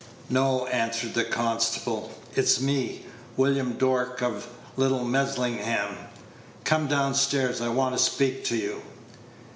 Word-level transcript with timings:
"No," 0.31 0.65
answered 0.65 1.13
the 1.13 1.23
constable. 1.23 2.09
"It's 2.33 2.59
me, 2.59 3.05
William 3.37 3.73
Dork, 3.73 4.23
of 4.23 4.47
Little 4.75 5.03
Meslingham. 5.05 5.95
Come 6.63 6.87
down 6.87 7.13
stairs; 7.13 7.61
I 7.61 7.69
want 7.69 7.95
to 7.95 8.01
speak 8.03 8.43
to 8.45 8.55
you." 8.55 8.81